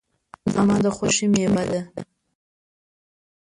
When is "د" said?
0.83-0.85